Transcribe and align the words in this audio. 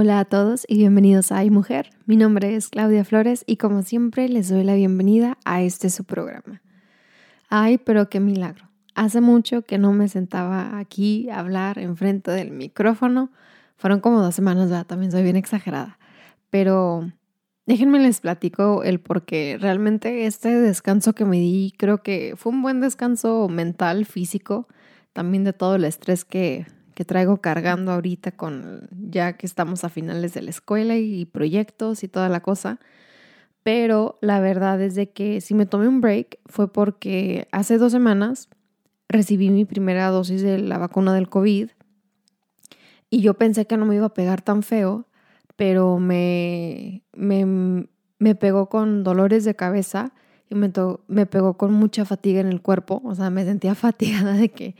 Hola 0.00 0.20
a 0.20 0.24
todos 0.24 0.64
y 0.68 0.76
bienvenidos 0.76 1.32
a 1.32 1.38
Ay 1.38 1.50
Mujer. 1.50 1.90
Mi 2.06 2.16
nombre 2.16 2.54
es 2.54 2.68
Claudia 2.68 3.04
Flores 3.04 3.42
y 3.48 3.56
como 3.56 3.82
siempre 3.82 4.28
les 4.28 4.48
doy 4.48 4.62
la 4.62 4.76
bienvenida 4.76 5.38
a 5.44 5.60
este 5.60 5.90
su 5.90 6.04
programa. 6.04 6.62
Ay, 7.48 7.78
pero 7.78 8.08
qué 8.08 8.20
milagro. 8.20 8.70
Hace 8.94 9.20
mucho 9.20 9.62
que 9.62 9.76
no 9.76 9.92
me 9.92 10.06
sentaba 10.06 10.78
aquí 10.78 11.28
a 11.30 11.40
hablar 11.40 11.80
enfrente 11.80 12.30
del 12.30 12.52
micrófono. 12.52 13.32
Fueron 13.76 13.98
como 13.98 14.22
dos 14.22 14.36
semanas, 14.36 14.70
ya 14.70 14.84
también 14.84 15.10
soy 15.10 15.24
bien 15.24 15.34
exagerada. 15.34 15.98
Pero 16.48 17.10
déjenme 17.66 17.98
les 17.98 18.20
platico 18.20 18.84
el 18.84 19.00
por 19.00 19.24
qué 19.24 19.58
realmente 19.60 20.26
este 20.26 20.60
descanso 20.60 21.12
que 21.12 21.24
me 21.24 21.38
di 21.38 21.74
creo 21.76 22.04
que 22.04 22.34
fue 22.36 22.52
un 22.52 22.62
buen 22.62 22.80
descanso 22.80 23.48
mental, 23.48 24.06
físico, 24.06 24.68
también 25.12 25.42
de 25.42 25.54
todo 25.54 25.74
el 25.74 25.84
estrés 25.84 26.24
que 26.24 26.66
que 26.98 27.04
traigo 27.04 27.40
cargando 27.40 27.92
ahorita 27.92 28.32
con 28.32 28.88
ya 28.90 29.34
que 29.34 29.46
estamos 29.46 29.84
a 29.84 29.88
finales 29.88 30.34
de 30.34 30.42
la 30.42 30.50
escuela 30.50 30.96
y 30.96 31.26
proyectos 31.26 32.02
y 32.02 32.08
toda 32.08 32.28
la 32.28 32.40
cosa. 32.40 32.80
Pero 33.62 34.18
la 34.20 34.40
verdad 34.40 34.82
es 34.82 34.96
de 34.96 35.12
que 35.12 35.40
si 35.40 35.54
me 35.54 35.64
tomé 35.64 35.86
un 35.86 36.00
break 36.00 36.40
fue 36.46 36.72
porque 36.72 37.46
hace 37.52 37.78
dos 37.78 37.92
semanas 37.92 38.48
recibí 39.08 39.50
mi 39.50 39.64
primera 39.64 40.08
dosis 40.08 40.42
de 40.42 40.58
la 40.58 40.76
vacuna 40.76 41.14
del 41.14 41.28
COVID 41.28 41.70
y 43.10 43.20
yo 43.20 43.34
pensé 43.34 43.68
que 43.68 43.76
no 43.76 43.86
me 43.86 43.94
iba 43.94 44.06
a 44.06 44.14
pegar 44.14 44.42
tan 44.42 44.64
feo, 44.64 45.06
pero 45.54 46.00
me, 46.00 47.04
me, 47.12 47.86
me 48.18 48.34
pegó 48.34 48.68
con 48.68 49.04
dolores 49.04 49.44
de 49.44 49.54
cabeza 49.54 50.12
y 50.50 50.56
me, 50.56 50.72
me 51.06 51.26
pegó 51.26 51.56
con 51.56 51.72
mucha 51.74 52.04
fatiga 52.04 52.40
en 52.40 52.48
el 52.48 52.60
cuerpo, 52.60 53.00
o 53.04 53.14
sea, 53.14 53.30
me 53.30 53.44
sentía 53.44 53.74
fatigada 53.76 54.32
de 54.32 54.48
que 54.48 54.74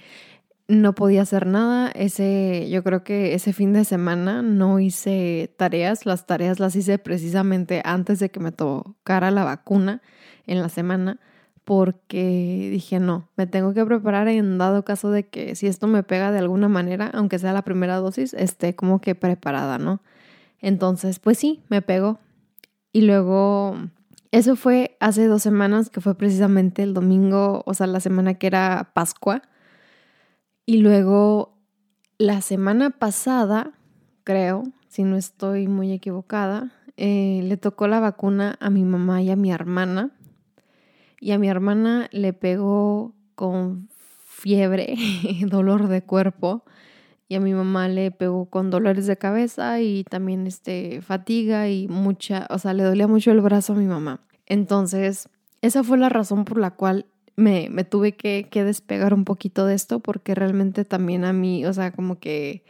no 0.69 0.95
podía 0.95 1.23
hacer 1.23 1.47
nada. 1.47 1.91
Ese, 1.91 2.69
yo 2.71 2.85
creo 2.85 3.03
que 3.03 3.35
ese 3.35 3.53
fin 3.53 3.73
de 3.73 3.85
semana 3.85 4.43
no 4.43 4.79
hice 4.79 5.53
tareas. 5.57 6.07
Las 6.07 6.27
tareas 6.27 6.61
las 6.61 6.77
hice 6.77 6.99
precisamente 6.99 7.81
antes 7.85 8.19
de 8.21 8.31
que 8.31 8.39
me 8.39 8.53
tocara 8.53 9.31
la 9.31 9.45
vacuna 9.45 10.03
en 10.47 10.61
la 10.61 10.69
semana, 10.69 11.19
porque 11.65 12.69
dije, 12.71 13.01
no, 13.01 13.29
me 13.37 13.47
tengo 13.47 13.75
que 13.75 13.85
preparar 13.85 14.29
en 14.29 14.59
dado 14.59 14.85
caso 14.85 15.11
de 15.11 15.29
que 15.29 15.55
si 15.55 15.67
esto 15.67 15.87
me 15.87 16.03
pega 16.03 16.33
de 16.33 16.39
alguna 16.39 16.69
manera, 16.69 17.11
aunque 17.15 17.39
sea 17.39 17.53
la 17.53 17.63
primera 17.63 17.97
dosis, 17.97 18.35
esté 18.35 18.75
como 18.75 19.01
que 19.01 19.15
preparada, 19.15 19.79
¿no? 19.79 20.03
Entonces, 20.61 21.19
pues 21.19 21.39
sí, 21.39 21.63
me 21.69 21.83
pegó. 21.83 22.21
Y 22.93 23.03
luego, 23.03 23.77
eso 24.33 24.57
fue 24.57 24.97
hace 25.01 25.27
dos 25.27 25.43
semanas, 25.43 25.91
que 25.91 26.01
fue 26.01 26.15
precisamente 26.17 26.83
el 26.83 26.95
domingo, 26.95 27.63
o 27.67 27.75
sea, 27.75 27.87
la 27.87 28.01
semana 28.01 28.35
que 28.35 28.47
era 28.47 28.91
Pascua 28.95 29.43
y 30.69 30.77
luego 30.77 31.57
la 32.19 32.43
semana 32.43 32.91
pasada, 32.91 33.73
creo, 34.23 34.65
si 34.89 35.03
no 35.03 35.17
estoy 35.17 35.67
muy 35.67 35.93
equivocada, 35.93 36.75
eh, 36.99 37.41
le 37.43 37.57
tocó 37.57 37.89
la 37.89 38.01
vacuna 38.01 38.59
a 38.61 38.69
mi 38.69 38.85
mamá 38.85 39.23
y 39.23 39.31
a 39.31 39.37
mi 39.37 39.51
hermana. 39.51 40.11
Y 41.23 41.31
a 41.31 41.39
mi 41.39 41.49
hermana 41.49 42.11
le 42.13 42.35
pegó 42.35 43.15
con 43.35 43.89
fiebre, 44.27 44.95
dolor 45.49 45.89
de 45.89 46.03
cuerpo. 46.03 46.65
Y 47.29 47.37
a 47.37 47.41
mi 47.41 47.55
mamá 47.55 47.89
le 47.89 48.11
pegó 48.11 48.51
con 48.51 48.69
dolores 48.69 49.07
de 49.07 49.17
cabeza 49.17 49.81
y 49.81 50.05
también 50.05 50.47
este, 50.47 51.01
fatiga 51.01 51.71
y 51.71 51.89
mucha, 51.89 52.47
o 52.51 52.59
sea, 52.59 52.75
le 52.75 52.83
dolía 52.83 53.09
mucho 53.09 53.31
el 53.31 53.41
brazo 53.41 53.73
a 53.73 53.77
mi 53.77 53.87
mamá. 53.87 54.21
Entonces, 54.45 55.31
esa 55.63 55.83
fue 55.83 55.97
la 55.97 56.11
razón 56.11 56.45
por 56.45 56.59
la 56.59 56.73
cual 56.73 57.07
me, 57.39 57.69
me 57.71 57.85
tuve 57.85 58.17
que, 58.17 58.49
que, 58.51 58.65
despegar 58.65 59.15
un 59.15 59.25
poquito 59.25 59.65
de 59.65 59.75
esto 59.75 60.01
porque 60.01 60.35
realmente 60.35 60.85
también 60.85 61.25
a 61.25 61.33
mí, 61.33 61.65
o 61.67 61.73
sea, 61.73 61.93
como 61.93 62.19
que 62.19 62.65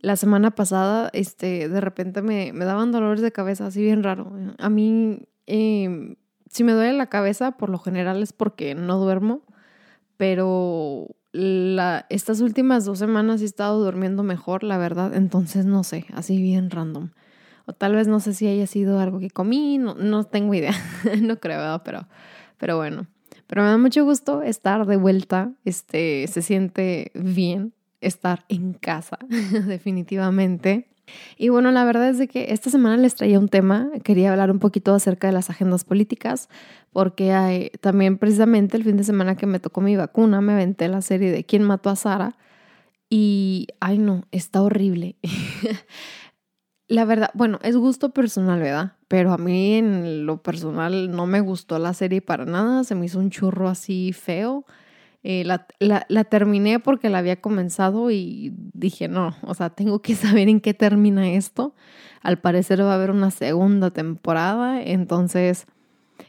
la 0.00 0.16
semana 0.16 0.50
pasada, 0.50 1.08
este, 1.12 1.68
de 1.68 1.80
repente 1.80 2.20
me, 2.20 2.52
me 2.52 2.64
daban 2.64 2.90
dolores 2.90 3.20
de 3.22 3.30
cabeza 3.30 3.66
así 3.66 3.80
bien 3.80 4.02
raro. 4.02 4.32
A 4.58 4.68
mí, 4.70 5.20
eh, 5.46 6.16
si 6.50 6.64
me 6.64 6.72
duele 6.72 6.94
la 6.94 7.06
cabeza, 7.06 7.52
por 7.52 7.70
lo 7.70 7.78
general 7.78 8.20
es 8.20 8.32
porque 8.32 8.74
no 8.74 8.98
duermo, 8.98 9.42
pero 10.16 11.06
la, 11.30 12.06
estas 12.10 12.40
últimas 12.40 12.84
dos 12.84 12.98
semanas 12.98 13.40
he 13.40 13.44
estado 13.44 13.78
durmiendo 13.84 14.24
mejor, 14.24 14.64
la 14.64 14.78
verdad, 14.78 15.14
entonces 15.14 15.64
no 15.64 15.84
sé, 15.84 16.06
así 16.12 16.42
bien 16.42 16.70
random. 16.70 17.10
O 17.66 17.72
tal 17.72 17.94
vez 17.94 18.08
no 18.08 18.18
sé 18.18 18.34
si 18.34 18.48
haya 18.48 18.66
sido 18.66 18.98
algo 18.98 19.20
que 19.20 19.30
comí, 19.30 19.78
no, 19.78 19.94
no 19.94 20.24
tengo 20.24 20.54
idea, 20.54 20.74
no 21.22 21.38
creo, 21.38 21.82
pero, 21.84 22.08
pero 22.58 22.76
bueno. 22.76 23.06
Pero 23.48 23.62
me 23.62 23.68
da 23.68 23.78
mucho 23.78 24.04
gusto 24.04 24.42
estar 24.42 24.86
de 24.86 24.96
vuelta. 24.96 25.50
Este, 25.64 26.26
se 26.28 26.42
siente 26.42 27.10
bien 27.14 27.72
estar 28.00 28.44
en 28.48 28.74
casa, 28.74 29.18
definitivamente. 29.66 30.86
Y 31.38 31.48
bueno, 31.48 31.72
la 31.72 31.84
verdad 31.84 32.10
es 32.10 32.18
de 32.18 32.28
que 32.28 32.52
esta 32.52 32.68
semana 32.68 32.98
les 32.98 33.14
traía 33.14 33.38
un 33.38 33.48
tema, 33.48 33.88
quería 34.04 34.30
hablar 34.30 34.50
un 34.50 34.58
poquito 34.58 34.94
acerca 34.94 35.26
de 35.26 35.32
las 35.32 35.48
agendas 35.48 35.84
políticas, 35.84 36.50
porque 36.92 37.32
hay, 37.32 37.70
también 37.80 38.18
precisamente 38.18 38.76
el 38.76 38.84
fin 38.84 38.98
de 38.98 39.04
semana 39.04 39.34
que 39.34 39.46
me 39.46 39.58
tocó 39.58 39.80
mi 39.80 39.96
vacuna, 39.96 40.42
me 40.42 40.52
aventé 40.52 40.86
la 40.88 41.00
serie 41.00 41.32
de 41.32 41.44
¿Quién 41.44 41.62
mató 41.62 41.88
a 41.88 41.96
Sara? 41.96 42.36
Y, 43.08 43.68
ay 43.80 43.96
no, 43.96 44.24
está 44.32 44.60
horrible. 44.60 45.16
la 46.88 47.04
verdad, 47.04 47.30
bueno, 47.34 47.58
es 47.62 47.76
gusto 47.76 48.10
personal, 48.10 48.60
¿verdad? 48.60 48.92
Pero 49.08 49.32
a 49.32 49.38
mí 49.38 49.74
en 49.74 50.24
lo 50.24 50.42
personal 50.42 51.10
no 51.10 51.26
me 51.26 51.40
gustó 51.40 51.78
la 51.78 51.92
serie 51.92 52.22
para 52.22 52.46
nada, 52.46 52.82
se 52.84 52.94
me 52.94 53.06
hizo 53.06 53.18
un 53.18 53.30
churro 53.30 53.68
así 53.68 54.12
feo. 54.14 54.64
Eh, 55.22 55.44
la, 55.44 55.66
la, 55.80 56.24
terminé 56.24 56.78
porque 56.78 57.10
la 57.10 57.18
había 57.18 57.40
comenzado 57.40 58.10
y 58.10 58.54
dije, 58.72 59.08
no, 59.08 59.36
o 59.42 59.52
sea, 59.54 59.68
tengo 59.70 60.00
que 60.00 60.14
saber 60.14 60.48
en 60.48 60.60
qué 60.60 60.72
termina 60.72 61.30
esto. 61.30 61.74
Al 62.22 62.38
parecer 62.38 62.82
va 62.82 62.92
a 62.92 62.94
haber 62.94 63.10
una 63.10 63.30
segunda 63.30 63.90
temporada, 63.90 64.80
entonces 64.80 65.66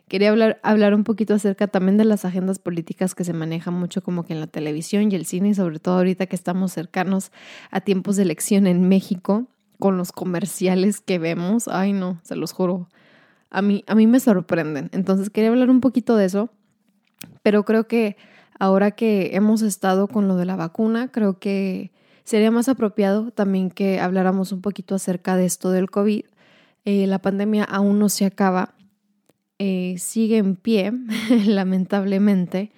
quería 0.10 0.30
hablar, 0.30 0.60
hablar 0.64 0.94
un 0.94 1.04
poquito 1.06 1.36
acerca 1.36 1.68
también 1.68 1.98
de 1.98 2.06
las 2.06 2.26
agendas 2.26 2.60
políticas 2.60 3.16
que 3.16 3.24
se 3.24 3.34
manejan 3.34 3.76
mucho 3.76 4.04
como 4.04 4.26
que 4.26 4.34
en 4.34 4.42
la 4.42 4.48
televisión 4.48 5.10
y 5.12 5.16
el 5.16 5.26
cine, 5.26 5.50
y 5.50 5.54
sobre 5.54 5.80
todo 5.80 5.98
ahorita 5.98 6.26
que 6.26 6.36
estamos 6.36 6.74
cercanos 6.74 7.32
a 7.72 7.82
tiempos 7.82 8.18
de 8.18 8.24
elección 8.24 8.68
en 8.68 8.90
México 8.90 9.48
con 9.80 9.98
los 9.98 10.12
comerciales 10.12 11.02
que 11.02 11.18
vemos, 11.18 11.68
ay 11.68 11.94
no, 11.94 12.20
se 12.24 12.36
los 12.36 12.52
juro, 12.52 12.90
a 13.50 13.62
mí, 13.62 13.84
a 13.88 13.96
mí 13.96 14.06
me 14.08 14.20
sorprenden. 14.20 14.90
Entonces 14.92 15.30
quería 15.30 15.50
hablar 15.50 15.70
un 15.70 15.82
poquito 15.82 16.16
de 16.16 16.26
eso, 16.26 16.50
pero 17.42 17.64
creo 17.64 17.88
que 17.88 18.18
ahora 18.60 18.92
que 18.92 19.32
hemos 19.34 19.62
estado 19.62 20.08
con 20.08 20.28
lo 20.28 20.36
de 20.36 20.46
la 20.46 20.56
vacuna, 20.56 21.12
creo 21.12 21.40
que 21.40 21.92
sería 22.24 22.52
más 22.52 22.70
apropiado 22.70 23.32
también 23.32 23.72
que 23.72 24.00
habláramos 24.00 24.52
un 24.52 24.62
poquito 24.62 24.96
acerca 24.96 25.36
de 25.36 25.46
esto 25.46 25.72
del 25.72 25.90
COVID. 25.90 26.26
Eh, 26.86 27.08
la 27.08 27.20
pandemia 27.20 27.64
aún 27.64 28.00
no 28.00 28.10
se 28.10 28.26
acaba, 28.26 28.76
eh, 29.58 29.96
sigue 29.98 30.38
en 30.38 30.56
pie, 30.56 30.92
lamentablemente. 31.46 32.72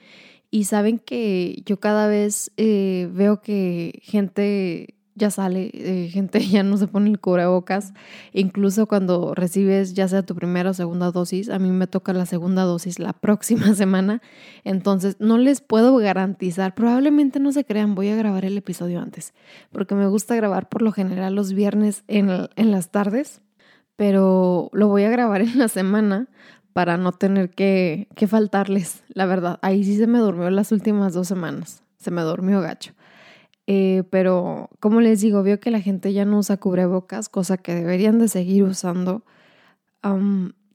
Y 0.52 0.66
saben 0.66 1.00
que 1.00 1.62
yo 1.66 1.80
cada 1.80 2.08
vez 2.08 2.52
eh, 2.58 3.10
veo 3.14 3.42
que 3.42 4.02
gente 4.04 4.96
ya 5.22 5.30
sale, 5.30 5.70
eh, 5.74 6.10
gente 6.10 6.40
ya 6.46 6.64
no 6.64 6.76
se 6.78 6.88
pone 6.88 7.10
el 7.10 7.20
cubrebocas, 7.20 7.94
incluso 8.34 8.88
cuando 8.88 9.34
recibes 9.36 9.94
ya 9.94 10.08
sea 10.08 10.24
tu 10.24 10.36
primera 10.36 10.72
o 10.72 10.74
segunda 10.74 11.12
dosis, 11.12 11.50
a 11.50 11.60
mí 11.60 11.70
me 11.70 11.88
toca 11.88 12.12
la 12.12 12.26
segunda 12.26 12.64
dosis 12.64 13.00
la 13.00 13.14
próxima 13.26 13.74
semana, 13.74 14.22
entonces 14.64 15.16
no 15.20 15.38
les 15.38 15.62
puedo 15.62 15.96
garantizar, 15.98 16.74
probablemente 16.76 17.40
no 17.40 17.52
se 17.52 17.64
crean, 17.64 17.96
voy 17.96 18.10
a 18.10 18.16
grabar 18.16 18.44
el 18.44 18.58
episodio 18.58 19.00
antes, 19.00 19.34
porque 19.72 19.96
me 19.96 20.08
gusta 20.08 20.36
grabar 20.36 20.68
por 20.68 20.82
lo 20.82 20.92
general 20.92 21.36
los 21.36 21.54
viernes 21.54 22.04
en, 22.08 22.30
en 22.56 22.72
las 22.72 22.90
tardes, 22.90 23.42
pero 23.96 24.70
lo 24.74 24.88
voy 24.88 25.04
a 25.04 25.12
grabar 25.12 25.42
en 25.42 25.60
la 25.60 25.68
semana 25.68 26.28
para 26.74 26.98
no 26.98 27.12
tener 27.12 27.52
que, 27.52 28.08
que 28.16 28.28
faltarles, 28.28 29.04
la 29.10 29.28
verdad, 29.28 29.60
ahí 29.62 29.84
sí 29.84 29.98
se 29.98 30.08
me 30.08 30.18
durmió 30.18 30.50
las 30.50 30.72
últimas 30.72 31.14
dos 31.14 31.28
semanas, 31.28 31.84
se 31.98 32.10
me 32.10 32.24
durmió 32.24 32.62
gacho. 32.62 32.94
Eh, 33.68 34.04
pero, 34.10 34.70
como 34.80 35.02
les 35.02 35.22
digo, 35.22 35.44
veo 35.44 35.60
que 35.60 35.72
la 35.72 35.82
gente 35.82 36.14
ya 36.14 36.26
no 36.26 36.40
usa 36.40 36.58
cubrebocas, 36.58 37.30
cosa 37.30 37.58
que 37.58 37.76
deberían 37.76 38.20
de 38.20 38.28
seguir 38.28 38.64
usando. 38.64 39.24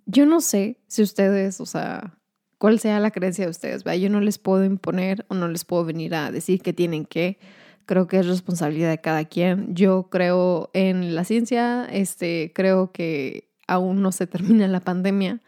yo 0.07 0.27
no 0.27 0.41
sé 0.41 0.79
si 0.87 1.03
ustedes, 1.03 1.61
o 1.61 1.67
sea, 1.67 2.17
cuál 2.59 2.79
sea 2.79 3.01
la 3.01 3.11
creencia 3.11 3.45
de 3.45 3.51
ustedes, 3.51 3.85
yo 4.01 4.11
no 4.11 4.21
les 4.21 4.39
puedo 4.39 4.65
imponer 4.65 5.27
o 5.29 5.35
no 5.35 5.49
les 5.49 5.65
puedo 5.65 5.85
venir 5.85 6.15
a 6.15 6.31
decir 6.31 6.63
que 6.63 6.73
tienen 6.73 7.05
que. 7.05 7.39
Creo 7.87 8.09
que 8.09 8.19
es 8.19 8.27
responsabilidad 8.27 8.91
de 8.91 9.01
cada 9.01 9.25
quien. 9.27 9.75
Yo 9.75 10.09
creo 10.11 10.71
en 10.73 11.15
la 11.15 11.25
ciencia, 11.25 11.87
este, 11.91 12.53
creo 12.55 12.91
que 12.93 13.49
aún 13.69 14.03
no 14.03 14.13
se 14.13 14.27
termina 14.27 14.67
la 14.69 14.81
pandemia. 14.81 15.41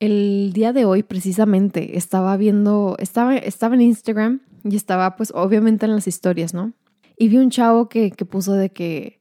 El 0.00 0.52
día 0.52 0.72
de 0.72 0.84
hoy, 0.84 1.02
precisamente, 1.02 1.96
estaba 1.96 2.36
viendo, 2.36 2.96
estaba, 3.00 3.36
estaba 3.36 3.74
en 3.74 3.80
Instagram 3.80 4.40
y 4.64 4.76
estaba 4.76 5.16
pues 5.16 5.32
obviamente 5.34 5.86
en 5.86 5.94
las 5.94 6.06
historias, 6.06 6.54
¿no? 6.54 6.72
Y 7.16 7.28
vi 7.28 7.38
un 7.38 7.50
chavo 7.50 7.88
que, 7.88 8.10
que 8.10 8.24
puso 8.24 8.52
de 8.52 8.70
que 8.70 9.20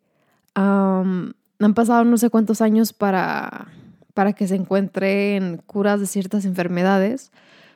han 0.53 1.33
pasado 1.75 2.03
no 2.03 2.17
sé 2.17 2.29
cuántos 2.29 2.61
años 2.61 2.93
para, 2.93 3.67
para 4.13 4.33
que 4.33 4.47
se 4.47 4.55
encuentren 4.55 5.61
curas 5.65 5.99
de 5.99 6.07
ciertas 6.07 6.45
enfermedades. 6.45 7.31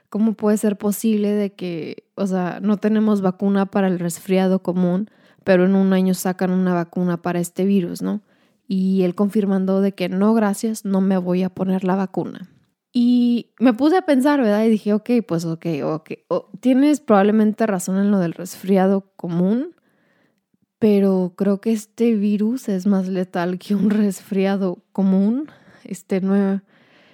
¿Cómo 0.09 0.33
puede 0.33 0.57
ser 0.57 0.77
posible 0.77 1.31
de 1.31 1.53
que, 1.53 2.03
o 2.15 2.27
sea, 2.27 2.59
no 2.61 2.77
tenemos 2.77 3.21
vacuna 3.21 3.67
para 3.67 3.87
el 3.87 3.99
resfriado 3.99 4.61
común, 4.61 5.09
pero 5.43 5.65
en 5.65 5.75
un 5.75 5.93
año 5.93 6.13
sacan 6.13 6.51
una 6.51 6.73
vacuna 6.73 7.21
para 7.21 7.39
este 7.39 7.65
virus, 7.65 8.01
¿no? 8.01 8.21
y 8.73 9.03
él 9.03 9.15
confirmando 9.15 9.81
de 9.81 9.91
que 9.91 10.07
no, 10.07 10.33
gracias, 10.33 10.85
no 10.85 11.01
me 11.01 11.17
voy 11.17 11.43
a 11.43 11.49
poner 11.49 11.83
la 11.83 11.97
vacuna. 11.97 12.49
Y 12.93 13.51
me 13.59 13.73
puse 13.73 13.97
a 13.97 14.01
pensar, 14.01 14.41
¿verdad? 14.41 14.65
Y 14.65 14.69
dije, 14.69 14.93
ok, 14.93 15.09
pues 15.25 15.45
ok, 15.45 15.65
ok. 15.83 16.11
tienes 16.59 16.99
probablemente 16.99 17.65
razón 17.65 17.97
en 17.97 18.11
lo 18.11 18.19
del 18.19 18.33
resfriado 18.33 19.11
común, 19.15 19.75
pero 20.77 21.33
creo 21.37 21.61
que 21.61 21.71
este 21.71 22.15
virus 22.15 22.67
es 22.67 22.87
más 22.87 23.07
letal 23.07 23.59
que 23.59 23.75
un 23.75 23.89
resfriado 23.89 24.79
común. 24.91 25.49
Este 25.85 26.19
nuevo, 26.19 26.61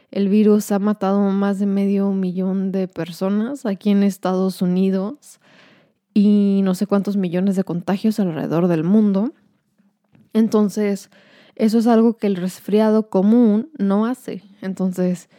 el 0.10 0.30
virus 0.30 0.72
ha 0.72 0.80
matado 0.80 1.20
más 1.30 1.60
de 1.60 1.68
medio 1.68 2.12
millón 2.12 2.72
de 2.72 2.88
personas 2.88 3.66
aquí 3.66 3.92
en 3.92 4.04
Estados 4.04 4.62
Unidos 4.62 5.40
y 6.14 6.62
no 6.64 6.74
sé 6.74 6.88
cuántos 6.88 7.18
millones 7.18 7.56
de 7.56 7.64
contagios 7.64 8.20
alrededor 8.20 8.68
del 8.68 8.84
mundo. 8.84 9.34
Entonces, 10.34 11.12
eso 11.56 11.78
es 11.78 11.88
algo 11.88 12.18
que 12.18 12.28
el 12.28 12.36
resfriado 12.36 13.10
común 13.10 13.70
no 13.78 14.06
hace. 14.06 14.44
Entonces, 14.62 15.30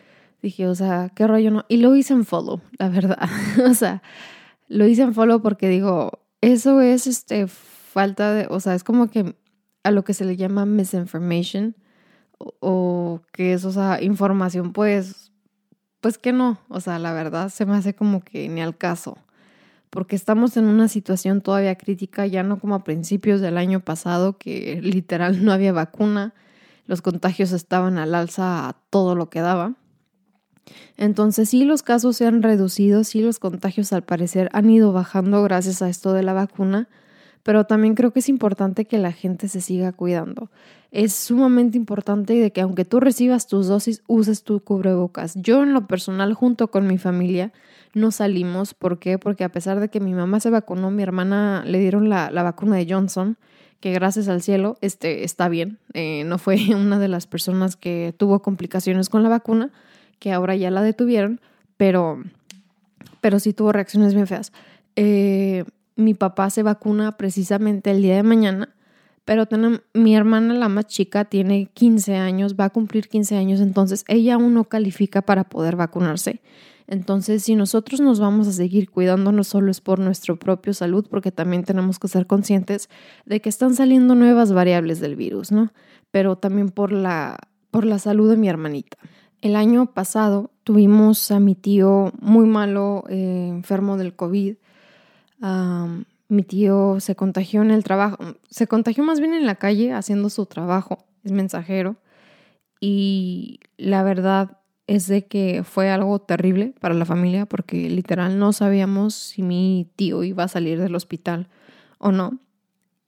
dije, 0.43 0.67
o 0.67 0.75
sea, 0.75 1.11
qué 1.15 1.27
rollo 1.27 1.51
no. 1.51 1.65
Y 1.69 1.79
lo 1.79 1.95
hice 1.97 2.15
en 2.15 2.25
follow, 2.25 2.61
la 2.79 2.89
verdad. 2.89 3.29
o 3.69 3.75
sea, 3.75 4.03
lo 4.69 4.87
hice 4.87 5.03
en 5.03 5.15
follow 5.15 5.43
porque 5.43 5.69
digo, 5.69 6.21
eso 6.41 6.81
es 6.81 7.07
este 7.07 7.47
falta 7.47 8.33
de, 8.33 8.47
o 8.51 8.61
sea, 8.61 8.75
es 8.75 8.85
como 8.85 9.09
que 9.09 9.37
a 9.83 9.91
lo 9.91 10.05
que 10.05 10.15
se 10.15 10.25
le 10.25 10.37
llama 10.37 10.67
misinformation 10.67 11.75
o, 12.39 13.23
que 13.33 13.53
es, 13.53 13.65
o 13.65 13.73
sea, 13.73 14.01
información 14.03 14.73
pues, 14.73 15.33
pues 16.01 16.19
que 16.19 16.33
no, 16.33 16.61
o 16.69 16.81
sea, 16.81 16.99
la 16.99 17.13
verdad 17.13 17.49
se 17.49 17.67
me 17.67 17.75
hace 17.75 17.95
como 17.95 18.21
que 18.21 18.49
ni 18.49 18.61
al 18.61 18.77
caso, 18.77 19.19
porque 19.91 20.15
estamos 20.15 20.57
en 20.57 20.67
una 20.67 20.89
situación 20.89 21.41
todavía 21.41 21.77
crítica, 21.77 22.27
ya 22.27 22.43
no 22.43 22.61
como 22.61 22.77
a 22.77 22.85
principios 22.85 23.41
del 23.41 23.59
año 23.59 23.81
pasado, 23.81 24.39
que 24.39 24.81
literal 24.83 25.45
no 25.45 25.53
había 25.53 25.73
vacuna, 25.73 26.35
los 26.87 27.03
contagios 27.03 27.53
estaban 27.53 27.99
al 27.99 28.15
alza 28.15 28.69
a 28.69 28.77
todo 28.91 29.15
lo 29.15 29.29
que 29.29 29.41
daba. 29.41 29.75
Entonces 30.97 31.49
sí 31.49 31.65
los 31.65 31.83
casos 31.83 32.17
se 32.17 32.27
han 32.27 32.43
reducido, 32.43 33.05
sí 33.05 33.21
los 33.23 33.39
contagios 33.39 33.93
al 33.93 34.03
parecer 34.03 34.49
han 34.53 34.69
ido 34.71 34.93
bajando 34.93 35.43
gracias 35.43 35.83
a 35.83 35.89
esto 35.89 36.13
de 36.13 36.23
la 36.23 36.33
vacuna, 36.33 36.89
pero 37.43 37.65
también 37.65 37.95
creo 37.95 38.13
que 38.13 38.19
es 38.19 38.29
importante 38.29 38.85
que 38.85 38.99
la 38.99 39.13
gente 39.13 39.49
se 39.49 39.61
siga 39.61 39.93
cuidando. 39.93 40.51
Es 40.91 41.15
sumamente 41.15 41.77
importante 41.77 42.35
de 42.35 42.51
que 42.51 42.61
aunque 42.61 42.85
tú 42.85 43.01
recibas 43.01 43.47
tus 43.47 43.69
dosis, 43.69 44.03
uses 44.07 44.43
tu 44.43 44.61
cubrebocas. 44.61 45.35
Yo 45.37 45.63
en 45.63 45.73
lo 45.73 45.87
personal, 45.87 46.35
junto 46.35 46.71
con 46.71 46.87
mi 46.87 46.99
familia, 46.99 47.53
no 47.95 48.11
salimos. 48.11 48.75
¿Por 48.75 48.99
qué? 48.99 49.19
Porque 49.19 49.45
a 49.45 49.49
pesar 49.51 49.81
de 49.81 49.89
que 49.89 50.01
mi 50.01 50.15
mamá 50.15 50.41
se 50.41 50.51
vacunó, 50.51 50.91
mi 50.91 51.03
hermana 51.03 51.63
le 51.67 51.79
dieron 51.79 52.09
la, 52.09 52.31
vacuna 52.31 52.77
de 52.77 52.87
Johnson, 52.89 53.37
que 53.81 53.93
gracias 53.93 54.29
al 54.29 54.43
cielo 54.43 54.77
este, 54.81 55.25
está 55.25 55.49
bien. 55.49 55.79
Eh, 55.95 56.25
no 56.25 56.39
fue 56.39 56.57
una 56.75 56.99
de 56.99 57.09
las 57.09 57.27
personas 57.27 57.77
que 57.77 58.15
tuvo 58.17 58.41
complicaciones 58.41 59.09
con 59.09 59.23
la 59.23 59.29
vacuna 59.29 59.71
que 60.19 60.33
ahora 60.33 60.57
ya 60.57 60.71
la 60.71 60.83
detuvieron, 60.83 61.41
pero, 61.77 62.23
pero 63.21 63.41
sí 63.41 63.53
tuvo 63.53 63.73
reacciones 63.73 64.15
bien 64.15 64.27
feas. 64.27 64.53
Eh, 64.97 65.65
mi 65.97 66.15
papá 66.15 66.51
se 66.51 66.63
vacuna 66.63 67.17
precisamente 67.17 67.91
el 67.91 68.03
día 68.03 68.17
de 68.17 68.23
mañana, 68.23 68.75
pero 69.25 69.47
mi 69.93 70.17
hermana, 70.17 70.55
la 70.55 70.69
más 70.69 70.87
chica, 70.87 71.27
tiene 71.27 71.67
15 71.75 72.17
años, 72.17 72.55
va 72.59 72.67
a 72.67 72.71
cumplir 72.71 73.09
15 73.09 73.37
años, 73.37 73.61
entonces 73.61 74.05
ella 74.09 74.35
aún 74.35 74.55
no 74.55 74.65
califica 74.65 75.23
para 75.23 75.45
poder 75.45 75.77
vacunarse. 75.77 76.41
Entonces, 76.87 77.43
si 77.43 77.55
nosotros 77.55 78.01
nos 78.01 78.19
vamos 78.19 78.49
a 78.49 78.53
seguir 78.53 78.91
cuidando, 78.91 79.31
no 79.31 79.45
solo 79.45 79.71
es 79.71 79.83
por 79.83 79.99
nuestra 79.99 80.35
propia 80.37 80.73
salud, 80.73 81.07
porque 81.11 81.31
también 81.31 81.65
tenemos 81.65 81.99
que 81.99 82.09
ser 82.09 82.27
conscientes 82.27 82.89
de 83.27 83.41
que 83.41 83.51
están 83.51 83.75
saliendo 83.75 84.15
nuevas 84.15 84.53
variables 84.53 84.99
del 84.99 85.15
virus, 85.15 85.53
¿no? 85.53 85.71
Pero 86.11 86.37
también 86.37 86.71
por 86.71 86.91
la, 86.91 87.37
por 87.71 87.85
la 87.85 87.99
salud 87.99 88.31
de 88.31 88.39
mi 88.39 88.49
hermanita. 88.49 88.97
El 89.41 89.55
año 89.55 89.93
pasado 89.93 90.51
tuvimos 90.65 91.31
a 91.31 91.39
mi 91.39 91.55
tío 91.55 92.13
muy 92.21 92.47
malo, 92.47 93.05
eh, 93.09 93.47
enfermo 93.49 93.97
del 93.97 94.15
COVID. 94.15 94.57
mi 96.29 96.43
tío 96.43 97.01
se 97.01 97.15
contagió 97.15 97.63
en 97.63 97.71
el 97.71 97.85
trabajo, 97.85 98.19
se 98.51 98.67
contagió 98.67 99.05
más 99.05 99.21
bien 99.21 99.35
en 99.35 99.47
la 99.47 99.55
calle 99.55 99.93
haciendo 99.93 100.29
su 100.29 100.47
trabajo, 100.47 101.07
es 101.25 101.33
mensajero. 101.33 101.97
Y 102.81 103.61
la 103.77 104.03
verdad 104.03 104.59
es 104.89 105.07
de 105.07 105.27
que 105.27 105.63
fue 105.65 105.91
algo 105.91 106.19
terrible 106.21 106.75
para 106.81 106.95
la 106.95 107.05
familia 107.05 107.47
porque 107.47 107.89
literal 107.91 108.39
no 108.39 108.53
sabíamos 108.53 109.15
si 109.15 109.43
mi 109.43 109.91
tío 109.97 110.25
iba 110.25 110.45
a 110.45 110.49
salir 110.49 110.81
del 110.81 110.97
hospital 110.97 111.49
o 111.99 112.11
no. 112.11 112.39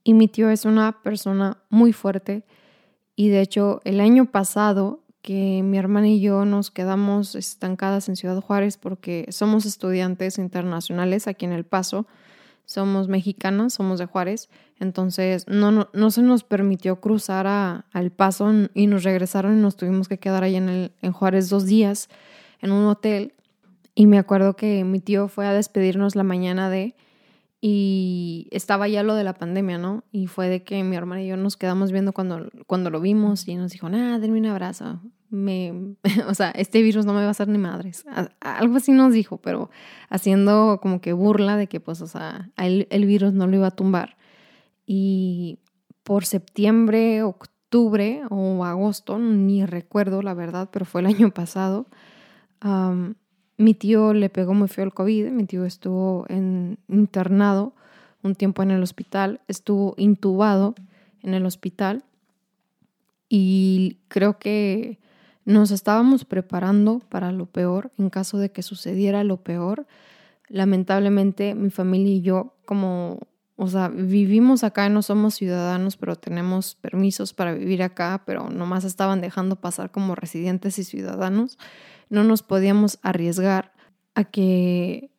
Y 0.04 0.14
mi 0.14 0.28
tío 0.28 0.50
es 0.50 0.64
una 0.64 1.02
persona 1.02 1.58
muy 1.70 1.92
fuerte 1.92 2.44
y 3.16 3.28
de 3.28 3.40
hecho 3.40 3.80
el 3.84 4.00
año 4.00 4.26
pasado 4.26 5.00
que 5.22 5.62
mi 5.62 5.78
hermana 5.78 6.08
y 6.08 6.20
yo 6.20 6.44
nos 6.44 6.70
quedamos 6.70 7.34
estancadas 7.34 8.08
en 8.08 8.16
Ciudad 8.16 8.40
Juárez 8.40 8.76
porque 8.76 9.26
somos 9.30 9.66
estudiantes 9.66 10.38
internacionales 10.38 11.26
aquí 11.26 11.44
en 11.44 11.52
El 11.52 11.64
Paso, 11.64 12.06
somos 12.64 13.08
mexicanas, 13.08 13.74
somos 13.74 13.98
de 13.98 14.06
Juárez, 14.06 14.48
entonces 14.78 15.46
no, 15.48 15.88
no, 15.92 16.10
se 16.10 16.22
nos 16.22 16.44
permitió 16.44 17.00
cruzar 17.00 17.46
a, 17.46 17.84
El 17.92 18.10
Paso 18.10 18.50
y 18.74 18.86
nos 18.86 19.02
regresaron 19.02 19.58
y 19.58 19.60
nos 19.60 19.76
tuvimos 19.76 20.08
que 20.08 20.18
quedar 20.18 20.44
ahí 20.44 20.56
en, 20.56 20.68
el, 20.68 20.92
en 21.02 21.12
Juárez 21.12 21.48
dos 21.48 21.66
días 21.66 22.08
en 22.60 22.72
un 22.72 22.86
hotel. 22.86 23.34
Y 23.94 24.06
me 24.06 24.18
acuerdo 24.18 24.54
que 24.54 24.84
mi 24.84 25.00
tío 25.00 25.28
fue 25.28 25.46
a 25.46 25.52
despedirnos 25.52 26.16
la 26.16 26.22
mañana 26.22 26.70
de 26.70 26.94
y 27.60 28.48
estaba 28.52 28.88
ya 28.88 29.02
lo 29.02 29.14
de 29.14 29.24
la 29.24 29.34
pandemia, 29.34 29.76
¿no? 29.76 30.02
Y 30.10 30.28
fue 30.28 30.48
de 30.48 30.64
que 30.64 30.82
mi 30.82 30.96
hermana 30.96 31.22
y 31.22 31.26
yo 31.26 31.36
nos 31.36 31.58
quedamos 31.58 31.92
viendo 31.92 32.12
cuando, 32.12 32.48
cuando 32.66 32.88
lo 32.88 33.00
vimos 33.00 33.46
y 33.48 33.56
nos 33.56 33.72
dijo, 33.72 33.90
nada, 33.90 34.18
denme 34.18 34.38
un 34.38 34.46
abrazo. 34.46 35.00
Me, 35.28 35.94
o 36.26 36.34
sea, 36.34 36.50
este 36.52 36.80
virus 36.80 37.04
no 37.04 37.12
me 37.12 37.20
va 37.20 37.28
a 37.28 37.30
hacer 37.30 37.48
ni 37.48 37.58
madres. 37.58 38.06
Algo 38.40 38.76
así 38.76 38.92
nos 38.92 39.12
dijo, 39.12 39.36
pero 39.38 39.70
haciendo 40.08 40.78
como 40.80 41.02
que 41.02 41.12
burla 41.12 41.58
de 41.58 41.66
que, 41.66 41.80
pues, 41.80 42.00
o 42.00 42.06
sea, 42.06 42.50
el, 42.56 42.86
el 42.90 43.04
virus 43.04 43.34
no 43.34 43.46
lo 43.46 43.56
iba 43.56 43.66
a 43.66 43.72
tumbar. 43.72 44.16
Y 44.86 45.58
por 46.02 46.24
septiembre, 46.24 47.22
octubre 47.22 48.22
o 48.30 48.64
agosto, 48.64 49.18
ni 49.18 49.66
recuerdo 49.66 50.22
la 50.22 50.32
verdad, 50.32 50.70
pero 50.72 50.86
fue 50.86 51.02
el 51.02 51.08
año 51.08 51.30
pasado, 51.30 51.86
mi 53.60 53.74
tío 53.74 54.14
le 54.14 54.30
pegó 54.30 54.54
muy 54.54 54.68
feo 54.68 54.84
el 54.84 54.94
COVID, 54.94 55.28
mi 55.30 55.44
tío 55.44 55.66
estuvo 55.66 56.24
en, 56.28 56.78
internado 56.88 57.74
un 58.22 58.34
tiempo 58.34 58.62
en 58.62 58.70
el 58.70 58.82
hospital, 58.82 59.40
estuvo 59.48 59.94
intubado 59.98 60.74
en 61.22 61.34
el 61.34 61.44
hospital 61.44 62.02
y 63.28 63.98
creo 64.08 64.38
que 64.38 64.98
nos 65.44 65.72
estábamos 65.72 66.24
preparando 66.24 67.00
para 67.10 67.32
lo 67.32 67.46
peor 67.46 67.92
en 67.98 68.08
caso 68.08 68.38
de 68.38 68.50
que 68.50 68.62
sucediera 68.62 69.24
lo 69.24 69.38
peor. 69.38 69.86
Lamentablemente 70.48 71.54
mi 71.54 71.70
familia 71.70 72.14
y 72.14 72.22
yo 72.22 72.54
como, 72.64 73.20
o 73.62 73.68
sea, 73.68 73.88
vivimos 73.88 74.64
acá 74.64 74.88
no 74.88 75.02
somos 75.02 75.34
ciudadanos, 75.34 75.98
pero 75.98 76.16
tenemos 76.16 76.76
permisos 76.76 77.34
para 77.34 77.52
vivir 77.52 77.82
acá, 77.82 78.22
pero 78.24 78.48
nomás 78.48 78.84
estaban 78.84 79.20
dejando 79.20 79.56
pasar 79.56 79.90
como 79.90 80.14
residentes 80.14 80.78
y 80.78 80.84
ciudadanos 80.84 81.58
no 82.08 82.24
nos 82.24 82.42
podíamos 82.42 82.98
arriesgar 83.02 83.74
a 84.14 84.24
que, 84.24 85.10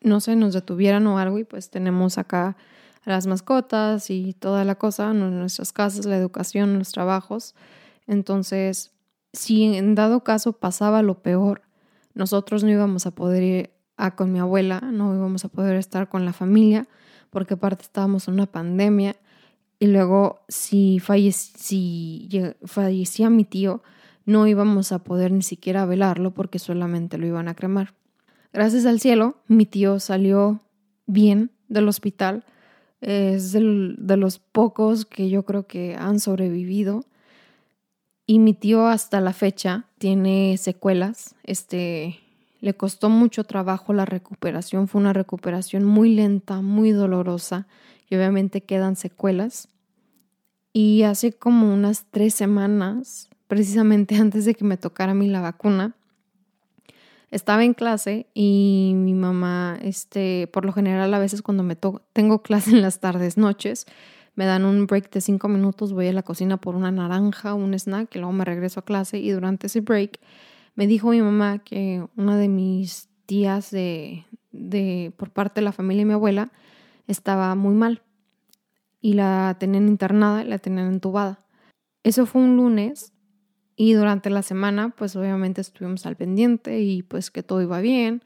no 0.00 0.20
sé, 0.20 0.34
nos 0.34 0.54
detuvieran 0.54 1.06
o 1.06 1.18
algo 1.18 1.38
y 1.38 1.44
pues 1.44 1.68
tenemos 1.68 2.16
acá 2.16 2.56
las 3.04 3.26
mascotas 3.26 4.08
y 4.08 4.32
toda 4.32 4.64
la 4.64 4.76
cosa, 4.76 5.12
nuestras 5.12 5.74
casas, 5.74 6.06
la 6.06 6.16
educación, 6.16 6.78
los 6.78 6.90
trabajos. 6.90 7.54
Entonces, 8.06 8.92
si 9.34 9.76
en 9.76 9.94
dado 9.94 10.24
caso 10.24 10.54
pasaba 10.54 11.02
lo 11.02 11.22
peor, 11.22 11.60
nosotros 12.14 12.64
no 12.64 12.70
íbamos 12.70 13.04
a 13.04 13.10
poder 13.10 13.42
ir 13.42 13.70
a 13.98 14.16
con 14.16 14.32
mi 14.32 14.38
abuela, 14.38 14.80
no 14.80 15.14
íbamos 15.14 15.44
a 15.44 15.48
poder 15.48 15.76
estar 15.76 16.08
con 16.08 16.24
la 16.24 16.32
familia, 16.32 16.88
porque 17.34 17.54
aparte 17.54 17.82
estábamos 17.82 18.28
en 18.28 18.34
una 18.34 18.46
pandemia. 18.46 19.16
Y 19.80 19.88
luego, 19.88 20.40
si, 20.48 21.00
fallecía 21.00 22.38
mi 23.28 23.44
tío, 23.44 23.82
no 24.24 24.46
íbamos 24.46 24.92
a 24.92 25.00
poder 25.00 25.32
ni 25.32 25.42
siquiera 25.42 25.84
velarlo 25.84 26.32
porque 26.32 26.60
solamente 26.60 27.18
lo 27.18 27.26
iban 27.26 27.48
a 27.48 27.54
cremar. 27.54 27.92
Gracias 28.52 28.86
al 28.86 29.00
cielo, 29.00 29.36
mi 29.48 29.66
tío 29.66 29.98
salió 29.98 30.60
bien 31.06 31.50
del 31.68 31.88
hospital. 31.88 32.44
Es 33.00 33.52
de 33.52 34.16
los 34.16 34.38
pocos 34.38 35.04
que 35.04 35.28
yo 35.28 35.44
creo 35.44 35.66
que 35.66 35.96
han 35.98 36.20
sobrevivido. 36.20 37.04
Y 38.26 38.38
mi 38.38 38.54
tío 38.54 38.86
hasta 38.86 39.20
la 39.20 39.32
fecha 39.32 39.86
tiene 39.98 40.56
secuelas. 40.56 41.34
Este, 41.42 42.20
le 42.64 42.72
costó 42.72 43.10
mucho 43.10 43.44
trabajo 43.44 43.92
la 43.92 44.06
recuperación. 44.06 44.88
Fue 44.88 44.98
una 44.98 45.12
recuperación 45.12 45.84
muy 45.84 46.14
lenta, 46.14 46.62
muy 46.62 46.92
dolorosa. 46.92 47.66
Y 48.08 48.16
obviamente 48.16 48.62
quedan 48.62 48.96
secuelas. 48.96 49.68
Y 50.72 51.02
hace 51.02 51.34
como 51.34 51.74
unas 51.74 52.06
tres 52.10 52.34
semanas 52.34 53.28
precisamente 53.48 54.16
antes 54.20 54.46
de 54.46 54.54
que 54.54 54.64
me 54.64 54.78
tocara 54.78 55.12
a 55.12 55.14
mí 55.14 55.28
la 55.28 55.42
vacuna, 55.42 55.94
estaba 57.30 57.64
en 57.64 57.74
clase 57.74 58.28
y 58.32 58.92
mi 58.94 59.12
mamá, 59.12 59.78
este, 59.82 60.48
por 60.50 60.64
lo 60.64 60.72
general 60.72 61.12
a 61.12 61.18
veces 61.18 61.42
cuando 61.42 61.64
me 61.64 61.76
tengo 62.14 62.42
clase 62.42 62.70
en 62.70 62.80
las 62.80 62.98
tardes, 62.98 63.36
noches, 63.36 63.84
me 64.36 64.46
dan 64.46 64.64
un 64.64 64.86
break 64.86 65.10
de 65.10 65.20
cinco 65.20 65.48
minutos, 65.48 65.92
voy 65.92 66.06
a 66.06 66.14
la 66.14 66.22
cocina 66.22 66.56
por 66.56 66.76
una 66.76 66.90
naranja, 66.90 67.52
un 67.52 67.74
snack, 67.74 68.16
y 68.16 68.20
luego 68.20 68.32
me 68.32 68.46
regreso 68.46 68.80
a 68.80 68.84
clase 68.86 69.18
y 69.18 69.32
durante 69.32 69.66
ese 69.66 69.82
break 69.82 70.18
me 70.74 70.86
dijo 70.86 71.10
mi 71.10 71.22
mamá 71.22 71.58
que 71.58 72.04
una 72.16 72.36
de 72.36 72.48
mis 72.48 73.08
tías 73.26 73.70
de, 73.70 74.26
de 74.52 75.12
por 75.16 75.30
parte 75.30 75.60
de 75.60 75.64
la 75.64 75.72
familia 75.72 76.02
de 76.02 76.06
mi 76.06 76.14
abuela 76.14 76.50
estaba 77.06 77.54
muy 77.54 77.74
mal 77.74 78.02
y 79.00 79.14
la 79.14 79.56
tenían 79.58 79.88
internada 79.88 80.42
y 80.42 80.48
la 80.48 80.58
tenían 80.58 80.88
entubada. 80.88 81.44
Eso 82.02 82.26
fue 82.26 82.42
un 82.42 82.56
lunes 82.56 83.12
y 83.76 83.94
durante 83.94 84.30
la 84.30 84.42
semana 84.42 84.90
pues 84.96 85.16
obviamente 85.16 85.60
estuvimos 85.60 86.06
al 86.06 86.16
pendiente 86.16 86.80
y 86.80 87.02
pues 87.02 87.30
que 87.30 87.42
todo 87.42 87.62
iba 87.62 87.80
bien, 87.80 88.22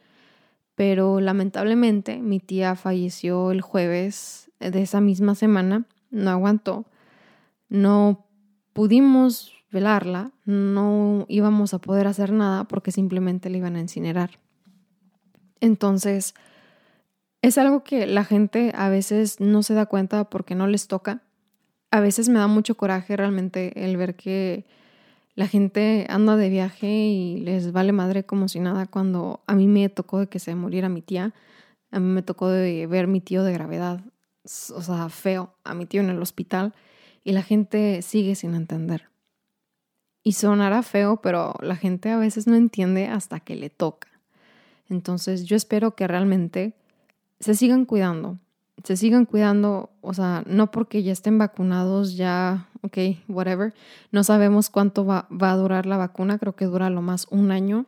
pero 0.74 1.20
lamentablemente 1.20 2.18
mi 2.18 2.40
tía 2.40 2.76
falleció 2.76 3.50
el 3.50 3.60
jueves 3.60 4.50
de 4.60 4.82
esa 4.82 5.00
misma 5.00 5.34
semana, 5.34 5.86
no 6.10 6.30
aguantó, 6.30 6.86
no 7.68 8.26
pudimos 8.72 9.52
velarla, 9.70 10.32
no 10.44 11.26
íbamos 11.28 11.74
a 11.74 11.78
poder 11.78 12.06
hacer 12.06 12.32
nada 12.32 12.64
porque 12.64 12.92
simplemente 12.92 13.50
la 13.50 13.58
iban 13.58 13.76
a 13.76 13.80
incinerar. 13.80 14.38
Entonces, 15.60 16.34
es 17.42 17.58
algo 17.58 17.84
que 17.84 18.06
la 18.06 18.24
gente 18.24 18.72
a 18.74 18.88
veces 18.88 19.40
no 19.40 19.62
se 19.62 19.74
da 19.74 19.86
cuenta 19.86 20.24
porque 20.24 20.54
no 20.54 20.66
les 20.66 20.88
toca. 20.88 21.22
A 21.90 22.00
veces 22.00 22.28
me 22.28 22.38
da 22.38 22.46
mucho 22.46 22.76
coraje 22.76 23.16
realmente 23.16 23.84
el 23.84 23.96
ver 23.96 24.16
que 24.16 24.66
la 25.34 25.46
gente 25.46 26.06
anda 26.08 26.36
de 26.36 26.48
viaje 26.48 26.88
y 26.88 27.36
les 27.38 27.72
vale 27.72 27.92
madre 27.92 28.24
como 28.24 28.48
si 28.48 28.58
nada 28.58 28.86
cuando 28.86 29.40
a 29.46 29.54
mí 29.54 29.68
me 29.68 29.88
tocó 29.88 30.18
de 30.18 30.26
que 30.26 30.40
se 30.40 30.54
muriera 30.54 30.88
mi 30.88 31.00
tía, 31.00 31.32
a 31.92 32.00
mí 32.00 32.06
me 32.06 32.22
tocó 32.22 32.48
de 32.48 32.86
ver 32.88 33.06
mi 33.06 33.20
tío 33.20 33.44
de 33.44 33.52
gravedad, 33.52 34.00
o 34.44 34.82
sea, 34.82 35.08
feo, 35.08 35.54
a 35.62 35.74
mi 35.74 35.86
tío 35.86 36.00
en 36.00 36.10
el 36.10 36.20
hospital 36.20 36.74
y 37.22 37.32
la 37.32 37.42
gente 37.42 38.02
sigue 38.02 38.34
sin 38.34 38.54
entender. 38.54 39.07
Y 40.22 40.32
sonará 40.32 40.82
feo, 40.82 41.18
pero 41.22 41.54
la 41.60 41.76
gente 41.76 42.10
a 42.10 42.18
veces 42.18 42.46
no 42.46 42.56
entiende 42.56 43.06
hasta 43.06 43.40
que 43.40 43.56
le 43.56 43.70
toca. 43.70 44.08
Entonces 44.88 45.44
yo 45.44 45.56
espero 45.56 45.94
que 45.94 46.06
realmente 46.06 46.74
se 47.40 47.54
sigan 47.54 47.84
cuidando, 47.84 48.38
se 48.84 48.96
sigan 48.96 49.26
cuidando, 49.26 49.90
o 50.00 50.14
sea, 50.14 50.42
no 50.46 50.70
porque 50.70 51.02
ya 51.02 51.12
estén 51.12 51.38
vacunados, 51.38 52.16
ya, 52.16 52.68
ok, 52.82 52.98
whatever, 53.28 53.74
no 54.12 54.24
sabemos 54.24 54.70
cuánto 54.70 55.04
va, 55.04 55.28
va, 55.30 55.52
a 55.52 55.56
durar 55.56 55.86
la 55.86 55.96
vacuna, 55.96 56.38
creo 56.38 56.56
que 56.56 56.64
dura 56.64 56.90
lo 56.90 57.02
más 57.02 57.26
un 57.30 57.50
año 57.50 57.86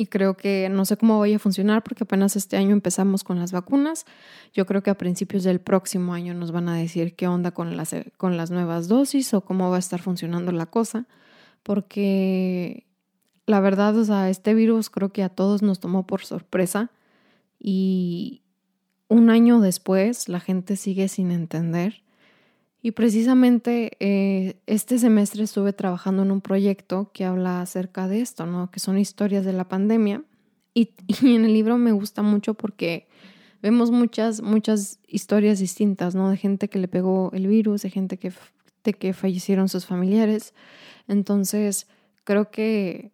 y 0.00 0.06
creo 0.06 0.34
que 0.34 0.70
no 0.70 0.86
sé 0.86 0.96
cómo 0.96 1.18
vaya 1.18 1.36
a 1.36 1.38
funcionar 1.38 1.82
porque 1.82 2.04
apenas 2.04 2.34
este 2.34 2.56
año 2.56 2.70
empezamos 2.70 3.22
con 3.22 3.38
las 3.38 3.52
vacunas, 3.52 4.06
yo 4.54 4.64
creo 4.64 4.82
que 4.82 4.88
a 4.88 4.96
principios 4.96 5.44
del 5.44 5.60
próximo 5.60 6.14
año 6.14 6.32
nos 6.32 6.52
van 6.52 6.70
a 6.70 6.74
decir 6.74 7.14
qué 7.16 7.28
onda 7.28 7.50
con 7.50 7.76
las, 7.76 7.94
con 8.16 8.38
las 8.38 8.50
nuevas 8.50 8.88
dosis 8.88 9.34
o 9.34 9.42
cómo 9.42 9.68
va 9.68 9.76
a 9.76 9.78
estar 9.78 10.00
funcionando 10.00 10.52
la 10.52 10.64
cosa, 10.64 11.06
porque 11.62 12.86
la 13.44 13.60
verdad, 13.60 13.94
o 13.98 14.04
sea, 14.06 14.30
este 14.30 14.54
virus 14.54 14.88
creo 14.88 15.12
que 15.12 15.22
a 15.22 15.28
todos 15.28 15.60
nos 15.60 15.80
tomó 15.80 16.06
por 16.06 16.24
sorpresa 16.24 16.90
y 17.58 18.40
un 19.08 19.28
año 19.28 19.60
después 19.60 20.30
la 20.30 20.40
gente 20.40 20.76
sigue 20.76 21.08
sin 21.08 21.30
entender. 21.30 22.02
Y 22.82 22.92
precisamente 22.92 23.92
eh, 24.00 24.56
este 24.66 24.98
semestre 24.98 25.44
estuve 25.44 25.72
trabajando 25.72 26.22
en 26.22 26.30
un 26.30 26.40
proyecto 26.40 27.10
que 27.12 27.24
habla 27.24 27.60
acerca 27.60 28.08
de 28.08 28.22
esto, 28.22 28.46
¿no? 28.46 28.70
Que 28.70 28.80
son 28.80 28.98
historias 28.98 29.44
de 29.44 29.52
la 29.52 29.68
pandemia. 29.68 30.22
Y, 30.72 30.92
en 31.22 31.44
el 31.44 31.52
libro 31.52 31.78
me 31.78 31.90
gusta 31.90 32.22
mucho 32.22 32.54
porque 32.54 33.08
vemos 33.60 33.90
muchas, 33.90 34.40
muchas 34.40 35.00
historias 35.08 35.58
distintas, 35.58 36.14
¿no? 36.14 36.30
De 36.30 36.36
gente 36.36 36.68
que 36.68 36.78
le 36.78 36.86
pegó 36.86 37.32
el 37.34 37.48
virus, 37.48 37.82
de 37.82 37.90
gente 37.90 38.18
que, 38.18 38.32
de 38.84 38.94
que 38.94 39.12
fallecieron 39.12 39.68
sus 39.68 39.84
familiares. 39.84 40.54
Entonces, 41.08 41.88
creo 42.22 42.52
que 42.52 43.10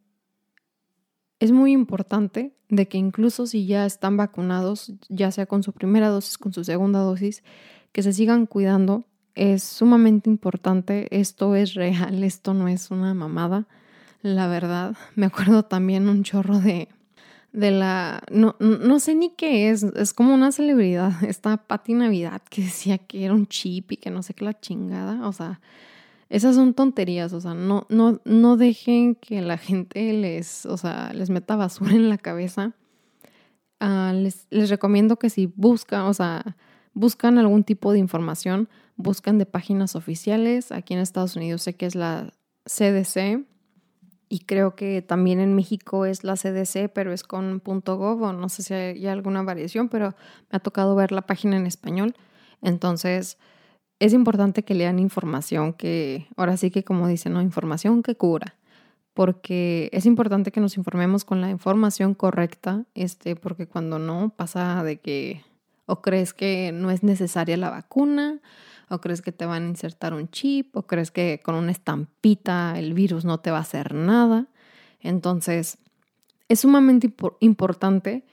es 1.40 1.50
muy 1.50 1.72
importante 1.72 2.54
de 2.68 2.88
que 2.88 2.98
incluso 2.98 3.46
si 3.46 3.66
ya 3.66 3.86
están 3.86 4.16
vacunados, 4.16 4.92
ya 5.08 5.30
sea 5.30 5.46
con 5.46 5.62
su 5.62 5.72
primera 5.72 6.08
dosis, 6.08 6.38
con 6.38 6.52
su 6.52 6.64
segunda 6.64 7.00
dosis, 7.00 7.42
que 7.92 8.02
se 8.02 8.12
sigan 8.12 8.46
cuidando. 8.46 9.06
Es 9.36 9.62
sumamente 9.62 10.28
importante, 10.30 11.06
esto 11.10 11.54
es 11.54 11.74
real, 11.74 12.24
esto 12.24 12.54
no 12.54 12.68
es 12.68 12.90
una 12.90 13.14
mamada, 13.14 13.66
la 14.22 14.48
verdad. 14.48 14.96
Me 15.14 15.26
acuerdo 15.26 15.62
también 15.62 16.08
un 16.08 16.24
chorro 16.24 16.58
de, 16.58 16.88
de 17.52 17.70
la, 17.70 18.22
no, 18.30 18.56
no 18.58 18.98
sé 18.98 19.14
ni 19.14 19.30
qué 19.30 19.70
es, 19.70 19.82
es 19.82 20.14
como 20.14 20.34
una 20.34 20.52
celebridad, 20.52 21.22
esta 21.24 21.58
Pati 21.58 21.94
Navidad 21.94 22.42
que 22.48 22.62
decía 22.62 22.98
que 22.98 23.24
era 23.24 23.34
un 23.34 23.46
chip 23.46 23.92
y 23.92 23.98
que 23.98 24.10
no 24.10 24.22
sé 24.22 24.34
qué 24.34 24.44
la 24.44 24.58
chingada, 24.58 25.28
o 25.28 25.32
sea, 25.32 25.60
esas 26.28 26.56
son 26.56 26.74
tonterías, 26.74 27.32
o 27.32 27.40
sea, 27.40 27.54
no, 27.54 27.86
no, 27.88 28.20
no 28.24 28.56
dejen 28.56 29.14
que 29.14 29.42
la 29.42 29.58
gente 29.58 30.12
les, 30.12 30.66
o 30.66 30.76
sea, 30.76 31.12
les 31.12 31.30
meta 31.30 31.56
basura 31.56 31.92
en 31.92 32.08
la 32.08 32.18
cabeza. 32.18 32.72
Ah, 33.80 34.12
les, 34.14 34.46
les, 34.50 34.70
recomiendo 34.70 35.18
que 35.18 35.30
si 35.30 35.46
buscan, 35.54 36.02
o 36.06 36.14
sea, 36.14 36.56
buscan 36.96 37.36
algún 37.38 37.62
tipo 37.62 37.92
de 37.92 37.98
información, 37.98 38.68
buscan 38.96 39.36
de 39.36 39.44
páginas 39.44 39.94
oficiales. 39.94 40.72
Aquí 40.72 40.94
en 40.94 41.00
Estados 41.00 41.36
Unidos 41.36 41.62
sé 41.62 41.76
que 41.76 41.84
es 41.84 41.94
la 41.94 42.32
CDC 42.64 43.44
y 44.30 44.40
creo 44.40 44.74
que 44.74 45.02
también 45.02 45.38
en 45.38 45.54
México 45.54 46.06
es 46.06 46.24
la 46.24 46.36
CDC, 46.36 46.90
pero 46.92 47.12
es 47.12 47.22
con 47.22 47.62
.gov 47.62 48.22
o 48.22 48.32
no 48.32 48.48
sé 48.48 48.62
si 48.62 48.74
hay 48.74 49.06
alguna 49.06 49.42
variación, 49.42 49.90
pero 49.90 50.14
me 50.50 50.56
ha 50.56 50.58
tocado 50.58 50.96
ver 50.96 51.12
la 51.12 51.22
página 51.26 51.58
en 51.58 51.66
español. 51.66 52.16
Entonces, 52.62 53.36
es 53.98 54.14
importante 54.14 54.64
que 54.64 54.74
lean 54.74 54.98
información 54.98 55.74
que, 55.74 56.26
ahora 56.34 56.56
sí 56.56 56.70
que 56.70 56.82
como 56.82 57.08
dicen, 57.08 57.34
¿no? 57.34 57.42
Información 57.42 58.02
que 58.02 58.14
cura, 58.14 58.56
porque 59.12 59.90
es 59.92 60.06
importante 60.06 60.50
que 60.50 60.60
nos 60.60 60.78
informemos 60.78 61.26
con 61.26 61.42
la 61.42 61.50
información 61.50 62.14
correcta, 62.14 62.86
este, 62.94 63.36
porque 63.36 63.66
cuando 63.66 63.98
no 63.98 64.32
pasa 64.34 64.82
de 64.82 64.96
que 64.96 65.42
o 65.86 66.02
crees 66.02 66.34
que 66.34 66.72
no 66.72 66.90
es 66.90 67.02
necesaria 67.02 67.56
la 67.56 67.70
vacuna, 67.70 68.40
o 68.88 69.00
crees 69.00 69.22
que 69.22 69.32
te 69.32 69.46
van 69.46 69.64
a 69.64 69.68
insertar 69.68 70.14
un 70.14 70.28
chip, 70.28 70.76
o 70.76 70.82
crees 70.82 71.10
que 71.10 71.40
con 71.42 71.54
una 71.54 71.72
estampita 71.72 72.78
el 72.78 72.94
virus 72.94 73.24
no 73.24 73.38
te 73.38 73.50
va 73.50 73.58
a 73.58 73.62
hacer 73.62 73.94
nada. 73.94 74.46
Entonces, 75.00 75.78
es 76.48 76.60
sumamente 76.60 77.12
importante 77.40 78.24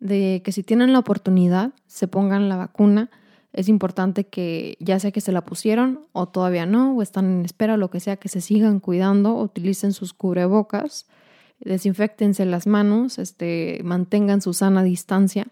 de 0.00 0.42
que 0.44 0.52
si 0.52 0.62
tienen 0.62 0.92
la 0.92 0.98
oportunidad, 0.98 1.72
se 1.86 2.08
pongan 2.08 2.48
la 2.48 2.56
vacuna. 2.56 3.10
Es 3.52 3.68
importante 3.68 4.24
que 4.24 4.76
ya 4.80 4.98
sea 4.98 5.12
que 5.12 5.20
se 5.20 5.32
la 5.32 5.44
pusieron 5.44 6.00
o 6.12 6.26
todavía 6.26 6.66
no, 6.66 6.96
o 6.96 7.02
están 7.02 7.26
en 7.26 7.44
espera, 7.44 7.76
lo 7.76 7.90
que 7.90 8.00
sea, 8.00 8.16
que 8.16 8.28
se 8.28 8.40
sigan 8.40 8.80
cuidando, 8.80 9.34
utilicen 9.34 9.92
sus 9.92 10.12
cubrebocas, 10.12 11.06
desinfectense 11.60 12.44
las 12.44 12.66
manos, 12.66 13.18
este, 13.18 13.80
mantengan 13.84 14.40
su 14.40 14.52
sana 14.52 14.82
distancia, 14.82 15.46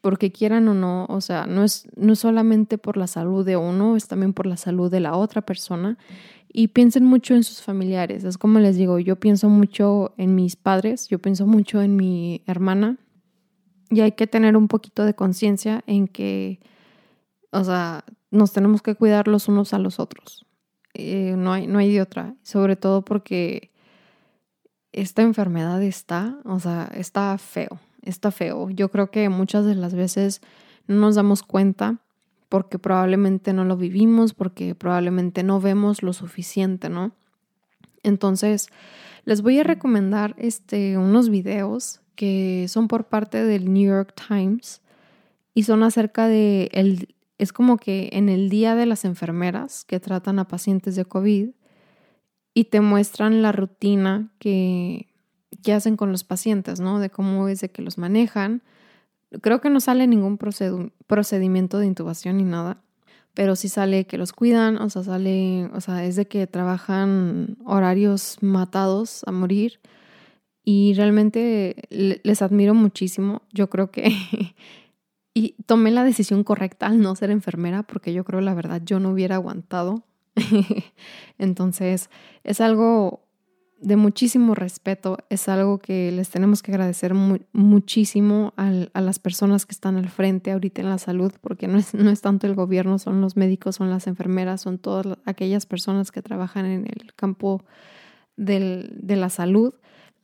porque 0.00 0.32
quieran 0.32 0.68
o 0.68 0.74
no, 0.74 1.06
o 1.08 1.20
sea, 1.20 1.46
no 1.46 1.64
es, 1.64 1.88
no 1.96 2.12
es 2.12 2.18
solamente 2.18 2.78
por 2.78 2.96
la 2.96 3.06
salud 3.06 3.44
de 3.44 3.56
uno, 3.56 3.96
es 3.96 4.08
también 4.08 4.32
por 4.32 4.46
la 4.46 4.56
salud 4.56 4.90
de 4.90 5.00
la 5.00 5.16
otra 5.16 5.42
persona. 5.42 5.98
Y 6.48 6.68
piensen 6.68 7.04
mucho 7.04 7.34
en 7.34 7.44
sus 7.44 7.60
familiares. 7.60 8.24
Es 8.24 8.38
como 8.38 8.60
les 8.60 8.76
digo, 8.76 8.98
yo 8.98 9.16
pienso 9.16 9.48
mucho 9.48 10.14
en 10.16 10.34
mis 10.34 10.56
padres, 10.56 11.08
yo 11.08 11.18
pienso 11.18 11.46
mucho 11.46 11.82
en 11.82 11.96
mi 11.96 12.42
hermana, 12.46 12.96
y 13.90 14.00
hay 14.00 14.12
que 14.12 14.26
tener 14.26 14.56
un 14.56 14.68
poquito 14.68 15.04
de 15.04 15.14
conciencia 15.14 15.84
en 15.86 16.08
que 16.08 16.60
o 17.56 17.64
sea, 17.64 18.04
nos 18.30 18.52
tenemos 18.52 18.82
que 18.82 18.94
cuidar 18.94 19.28
los 19.28 19.48
unos 19.48 19.72
a 19.72 19.78
los 19.78 19.98
otros. 19.98 20.46
Eh, 20.94 21.34
no, 21.36 21.52
hay, 21.52 21.66
no 21.66 21.78
hay 21.78 21.92
de 21.92 22.02
otra. 22.02 22.34
Sobre 22.42 22.76
todo 22.76 23.02
porque 23.02 23.72
esta 24.92 25.22
enfermedad 25.22 25.82
está, 25.82 26.38
o 26.44 26.58
sea, 26.58 26.90
está 26.94 27.36
feo, 27.38 27.80
está 28.06 28.30
feo. 28.30 28.70
Yo 28.70 28.90
creo 28.90 29.10
que 29.10 29.28
muchas 29.28 29.64
de 29.64 29.74
las 29.74 29.94
veces 29.94 30.40
no 30.86 30.96
nos 30.96 31.16
damos 31.16 31.42
cuenta 31.42 32.00
porque 32.48 32.78
probablemente 32.78 33.52
no 33.52 33.64
lo 33.64 33.76
vivimos, 33.76 34.32
porque 34.32 34.74
probablemente 34.74 35.42
no 35.42 35.60
vemos 35.60 36.02
lo 36.02 36.12
suficiente, 36.12 36.88
¿no? 36.88 37.12
Entonces, 38.02 38.68
les 39.24 39.42
voy 39.42 39.58
a 39.58 39.64
recomendar 39.64 40.34
este, 40.38 40.96
unos 40.96 41.28
videos 41.28 42.00
que 42.14 42.66
son 42.68 42.88
por 42.88 43.08
parte 43.08 43.44
del 43.44 43.72
New 43.72 43.88
York 43.88 44.14
Times 44.28 44.80
y 45.54 45.64
son 45.64 45.82
acerca 45.82 46.28
de 46.28 46.70
el, 46.72 47.14
es 47.38 47.52
como 47.52 47.76
que 47.76 48.10
en 48.12 48.28
el 48.28 48.48
día 48.48 48.74
de 48.74 48.86
las 48.86 49.04
enfermeras 49.04 49.84
que 49.84 50.00
tratan 50.00 50.38
a 50.38 50.48
pacientes 50.48 50.96
de 50.96 51.04
COVID 51.04 51.50
y 52.54 52.64
te 52.64 52.80
muestran 52.80 53.42
la 53.42 53.52
rutina 53.52 54.32
que, 54.38 55.08
que 55.62 55.72
hacen 55.72 55.96
con 55.96 56.12
los 56.12 56.24
pacientes, 56.24 56.80
¿no? 56.80 56.98
De 56.98 57.10
cómo 57.10 57.48
es 57.48 57.60
de 57.60 57.70
que 57.70 57.82
los 57.82 57.98
manejan. 57.98 58.62
Creo 59.42 59.60
que 59.60 59.70
no 59.70 59.80
sale 59.80 60.06
ningún 60.06 60.38
procedimiento 60.38 61.78
de 61.78 61.86
intubación 61.86 62.38
ni 62.38 62.44
nada, 62.44 62.82
pero 63.34 63.56
sí 63.56 63.68
sale 63.68 64.06
que 64.06 64.18
los 64.18 64.32
cuidan, 64.32 64.78
o 64.78 64.88
sea, 64.88 65.02
sale, 65.02 65.68
o 65.74 65.80
sea, 65.80 66.04
es 66.04 66.16
de 66.16 66.26
que 66.26 66.46
trabajan 66.46 67.58
horarios 67.64 68.38
matados 68.40 69.22
a 69.26 69.32
morir 69.32 69.80
y 70.64 70.94
realmente 70.94 71.76
les 71.90 72.42
admiro 72.42 72.74
muchísimo. 72.74 73.42
Yo 73.52 73.70
creo 73.70 73.90
que 73.90 74.10
y 75.34 75.54
tomé 75.66 75.90
la 75.90 76.02
decisión 76.02 76.44
correcta 76.44 76.86
al 76.86 77.00
no 77.00 77.14
ser 77.14 77.30
enfermera 77.30 77.82
porque 77.82 78.12
yo 78.12 78.24
creo 78.24 78.40
la 78.40 78.54
verdad 78.54 78.80
yo 78.84 79.00
no 79.00 79.10
hubiera 79.10 79.36
aguantado. 79.36 80.02
Entonces 81.38 82.10
es 82.42 82.60
algo 82.60 83.25
de 83.80 83.96
muchísimo 83.96 84.54
respeto, 84.54 85.18
es 85.28 85.48
algo 85.48 85.78
que 85.78 86.10
les 86.10 86.30
tenemos 86.30 86.62
que 86.62 86.72
agradecer 86.72 87.12
muchísimo 87.14 88.54
a 88.56 89.00
las 89.00 89.18
personas 89.18 89.66
que 89.66 89.72
están 89.72 89.96
al 89.96 90.08
frente 90.08 90.52
ahorita 90.52 90.80
en 90.80 90.88
la 90.88 90.98
salud, 90.98 91.32
porque 91.40 91.68
no 91.68 91.78
es, 91.78 91.94
no 91.94 92.10
es 92.10 92.20
tanto 92.22 92.46
el 92.46 92.54
gobierno, 92.54 92.98
son 92.98 93.20
los 93.20 93.36
médicos, 93.36 93.76
son 93.76 93.90
las 93.90 94.06
enfermeras, 94.06 94.62
son 94.62 94.78
todas 94.78 95.18
aquellas 95.24 95.66
personas 95.66 96.10
que 96.10 96.22
trabajan 96.22 96.66
en 96.66 96.86
el 96.86 97.14
campo 97.14 97.64
del, 98.36 98.90
de 99.00 99.16
la 99.16 99.28
salud 99.28 99.74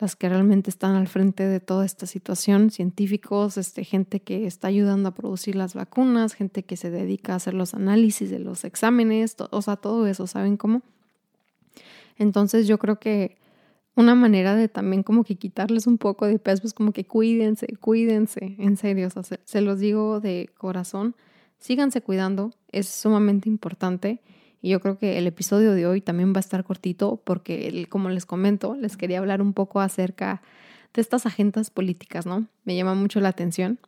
las 0.03 0.17
que 0.17 0.29
realmente 0.29 0.69
están 0.69 0.97
al 0.97 1.07
frente 1.07 1.47
de 1.47 1.61
toda 1.61 1.87
esta 1.87 2.07
situación, 2.07 2.73
científicos, 2.73 3.57
este, 3.57 3.85
gente 3.85 4.19
que 4.19 4.49
está 4.49 4.67
ayudando 4.67 5.09
a 5.09 5.15
producir 5.15 5.55
las 5.55 5.75
vacunas, 5.75 6.35
gente 6.35 6.65
que 6.65 6.77
se 6.77 6.91
dedica 6.91 7.35
a 7.35 7.37
hacer 7.37 7.55
los 7.55 7.73
análisis 7.73 8.29
de 8.29 8.41
los 8.41 8.65
exámenes, 8.65 9.37
o 9.39 9.63
sea, 9.63 9.77
todo 9.77 10.09
eso, 10.09 10.27
¿saben 10.27 10.57
cómo? 10.57 10.83
Entonces 12.19 12.67
yo 12.67 12.79
creo 12.79 12.99
que 12.99 13.37
una 13.95 14.15
manera 14.15 14.57
de 14.57 14.69
también 14.69 15.03
como 15.03 15.25
que 15.25 15.37
quitarles 15.37 15.87
un 15.87 15.99
poco 15.99 16.27
de 16.27 16.39
peso 16.39 16.67
es 16.67 16.75
como 16.75 16.93
que 16.93 17.05
cuídense, 17.05 17.67
cuídense, 17.81 18.57
en 18.59 18.77
serio, 18.77 19.09
o 19.15 19.23
sea, 19.23 19.39
se 19.45 19.61
los 19.61 19.79
digo 19.79 20.21
de 20.21 20.51
corazón, 20.57 21.15
síganse 21.59 22.01
cuidando, 22.01 22.53
es 22.71 22.89
sumamente 22.89 23.49
importante 23.49 24.21
y 24.63 24.71
yo 24.71 24.81
creo 24.81 24.97
que 24.97 25.19
el 25.19 25.27
episodio 25.27 25.73
de 25.73 25.87
hoy 25.87 26.01
también 26.01 26.33
va 26.33 26.39
a 26.39 26.41
estar 26.41 26.65
cortito 26.65 27.21
porque, 27.25 27.87
como 27.89 28.09
les 28.09 28.27
comento, 28.27 28.77
les 28.77 28.97
quería 28.97 29.19
hablar 29.19 29.43
un 29.43 29.53
poco 29.53 29.81
acerca 29.81 30.41
de 30.95 31.01
estas 31.01 31.27
agendas 31.27 31.71
políticas, 31.71 32.27
¿no? 32.27 32.47
Me 32.65 32.77
llama 32.77 32.95
mucho 32.95 33.21
la 33.21 33.29
atención, 33.29 33.79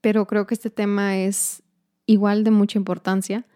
pero 0.00 0.26
creo 0.26 0.46
que 0.46 0.54
este 0.54 0.70
tema 0.70 1.16
es 1.18 1.62
igual 2.06 2.44
de 2.44 2.50
mucha 2.50 2.78
importancia 2.78 3.46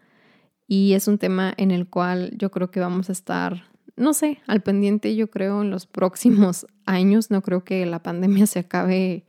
y 0.67 0.93
es 0.93 1.07
un 1.07 1.17
tema 1.17 1.53
en 1.57 1.71
el 1.71 1.87
cual 1.87 2.31
yo 2.37 2.51
creo 2.51 2.71
que 2.71 2.79
vamos 2.79 3.09
a 3.09 3.11
estar, 3.11 3.65
no 3.95 4.13
sé, 4.13 4.39
al 4.47 4.61
pendiente 4.61 5.15
yo 5.15 5.29
creo 5.29 5.61
en 5.61 5.69
los 5.69 5.85
próximos 5.85 6.65
años. 6.85 7.31
No 7.31 7.41
creo 7.41 7.63
que 7.63 7.85
la 7.85 8.01
pandemia 8.01 8.47
se 8.47 8.59
acabe 8.59 9.25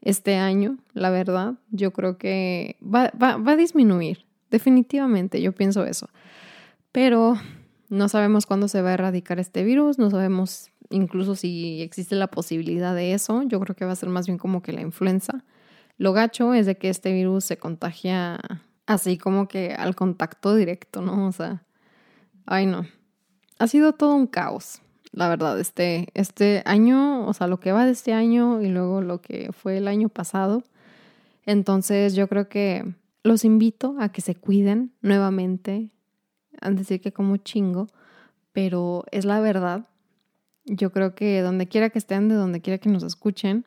este 0.00 0.36
año, 0.36 0.78
la 0.94 1.10
verdad. 1.10 1.54
Yo 1.70 1.92
creo 1.92 2.18
que 2.18 2.76
va, 2.82 3.12
va, 3.20 3.36
va 3.36 3.52
a 3.52 3.56
disminuir, 3.56 4.26
definitivamente, 4.50 5.42
yo 5.42 5.52
pienso 5.52 5.84
eso 5.84 6.08
pero 6.92 7.36
no 7.88 8.08
sabemos 8.08 8.46
cuándo 8.46 8.68
se 8.68 8.82
va 8.82 8.90
a 8.90 8.94
erradicar 8.94 9.38
este 9.38 9.62
virus, 9.62 9.98
no 9.98 10.10
sabemos 10.10 10.70
incluso 10.90 11.34
si 11.34 11.82
existe 11.82 12.14
la 12.14 12.26
posibilidad 12.28 12.94
de 12.94 13.12
eso. 13.12 13.42
Yo 13.42 13.60
creo 13.60 13.76
que 13.76 13.84
va 13.84 13.92
a 13.92 13.96
ser 13.96 14.08
más 14.08 14.26
bien 14.26 14.38
como 14.38 14.62
que 14.62 14.72
la 14.72 14.80
influenza. 14.80 15.44
Lo 15.96 16.12
gacho 16.12 16.54
es 16.54 16.66
de 16.66 16.76
que 16.76 16.88
este 16.88 17.12
virus 17.12 17.44
se 17.44 17.58
contagia 17.58 18.38
así 18.86 19.18
como 19.18 19.48
que 19.48 19.74
al 19.74 19.94
contacto 19.94 20.54
directo, 20.54 21.02
¿no? 21.02 21.28
O 21.28 21.32
sea, 21.32 21.62
ay 22.46 22.66
no. 22.66 22.86
Ha 23.58 23.66
sido 23.66 23.92
todo 23.92 24.14
un 24.14 24.26
caos, 24.26 24.80
la 25.12 25.28
verdad, 25.28 25.58
este, 25.58 26.08
este 26.14 26.62
año, 26.64 27.26
o 27.26 27.32
sea, 27.34 27.46
lo 27.46 27.58
que 27.58 27.72
va 27.72 27.86
de 27.86 27.92
este 27.92 28.12
año 28.12 28.62
y 28.62 28.68
luego 28.68 29.00
lo 29.00 29.20
que 29.20 29.52
fue 29.52 29.78
el 29.78 29.88
año 29.88 30.08
pasado. 30.08 30.62
Entonces 31.44 32.14
yo 32.14 32.28
creo 32.28 32.48
que 32.48 32.84
los 33.22 33.44
invito 33.44 33.96
a 33.98 34.10
que 34.10 34.20
se 34.20 34.34
cuiden 34.34 34.92
nuevamente, 35.00 35.90
a 36.60 36.70
decir 36.70 37.00
que 37.00 37.12
como 37.12 37.36
chingo, 37.38 37.88
pero 38.52 39.04
es 39.10 39.24
la 39.24 39.40
verdad. 39.40 39.88
Yo 40.64 40.92
creo 40.92 41.14
que 41.14 41.40
donde 41.40 41.66
quiera 41.66 41.90
que 41.90 41.98
estén, 41.98 42.28
de 42.28 42.34
donde 42.34 42.60
quiera 42.60 42.78
que 42.78 42.90
nos 42.90 43.02
escuchen, 43.02 43.64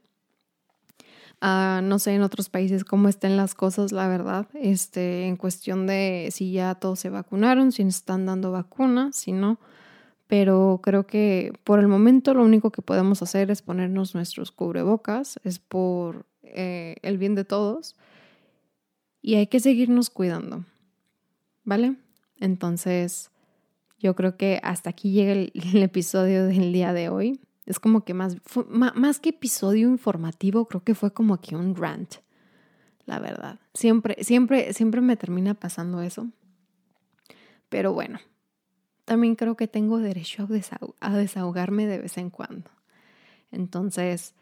uh, 1.42 1.82
no 1.82 2.00
sé 2.00 2.14
en 2.14 2.22
otros 2.22 2.50
países 2.50 2.84
cómo 2.84 3.08
estén 3.08 3.36
las 3.36 3.56
cosas, 3.56 3.92
la 3.92 4.08
verdad, 4.08 4.48
este, 4.54 5.26
en 5.26 5.36
cuestión 5.36 5.88
de 5.88 6.30
si 6.32 6.52
ya 6.52 6.76
todos 6.76 7.00
se 7.00 7.10
vacunaron, 7.10 7.72
si 7.72 7.82
están 7.84 8.26
dando 8.26 8.52
vacunas, 8.52 9.16
si 9.16 9.32
no. 9.32 9.60
Pero 10.32 10.80
creo 10.82 11.06
que 11.08 11.52
por 11.66 11.80
el 11.80 11.90
momento 11.90 12.34
lo 12.34 12.46
único 12.46 12.72
que 12.72 12.82
podemos 12.82 13.22
hacer 13.22 13.52
es 13.52 13.62
ponernos 13.62 14.16
nuestros 14.16 14.54
cubrebocas, 14.54 15.42
es 15.44 15.60
por 15.60 16.26
eh, 16.44 16.96
el 17.02 17.18
bien 17.18 17.36
de 17.36 17.44
todos. 17.44 17.98
Y 19.22 19.36
hay 19.36 19.48
que 19.48 19.60
seguirnos 19.60 20.10
cuidando, 20.10 20.64
¿vale? 21.66 21.98
Entonces, 22.40 23.30
yo 24.00 24.16
creo 24.16 24.38
que 24.38 24.62
hasta 24.64 24.92
aquí 24.92 25.12
llega 25.12 25.34
el, 25.34 25.52
episodio 25.84 26.46
del 26.46 26.72
día 26.72 26.94
de 26.94 27.10
hoy. 27.10 27.42
Es 27.66 27.82
como 27.82 28.06
que 28.06 28.14
más, 28.14 28.38
más 28.72 29.20
que 29.20 29.32
episodio 29.32 29.90
informativo, 29.90 30.66
creo 30.66 30.82
que 30.86 30.96
fue 30.96 31.12
como 31.12 31.34
aquí 31.34 31.56
un 31.56 31.76
rant, 31.76 32.16
la 33.06 33.20
verdad. 33.20 33.60
Siempre, 33.74 34.24
siempre, 34.24 34.72
siempre 34.72 35.02
me 35.02 35.18
termina 35.18 35.56
pasando 35.56 36.02
eso. 36.02 36.30
Pero 37.68 37.92
bueno, 37.92 38.22
también 39.12 39.36
creo 39.36 39.58
que 39.58 39.68
tengo 39.68 40.00
derecho 40.00 40.48
a 41.02 41.18
desahogarme 41.18 41.86
de 41.86 41.98
vez 41.98 42.18
en 42.18 42.30
cuando. 42.30 42.72
Entonces, 43.52 44.34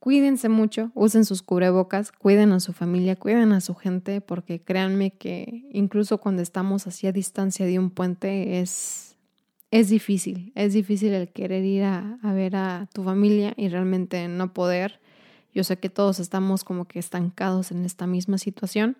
Cuídense 0.00 0.48
mucho, 0.48 0.90
usen 0.94 1.24
sus 1.24 1.42
cubrebocas, 1.42 2.10
cuiden 2.10 2.52
a 2.52 2.60
su 2.60 2.72
familia, 2.72 3.14
cuiden 3.14 3.52
a 3.52 3.60
su 3.60 3.74
gente, 3.74 4.20
porque 4.20 4.60
créanme 4.60 5.10
que 5.10 5.64
incluso 5.72 6.18
cuando 6.18 6.40
estamos 6.40 6.86
así 6.86 7.06
a 7.08 7.12
distancia 7.12 7.66
de 7.66 7.78
un 7.80 7.90
puente 7.90 8.60
es, 8.60 9.16
es 9.72 9.88
difícil, 9.88 10.52
es 10.54 10.72
difícil 10.72 11.14
el 11.14 11.28
querer 11.28 11.64
ir 11.64 11.82
a, 11.82 12.18
a 12.22 12.32
ver 12.32 12.54
a 12.54 12.88
tu 12.92 13.02
familia 13.02 13.54
y 13.56 13.68
realmente 13.68 14.26
no 14.28 14.54
poder. 14.54 15.00
Yo 15.52 15.64
sé 15.64 15.78
que 15.78 15.90
todos 15.90 16.20
estamos 16.20 16.62
como 16.64 16.86
que 16.86 17.00
estancados 17.00 17.70
en 17.70 17.84
esta 17.84 18.06
misma 18.06 18.38
situación, 18.38 18.96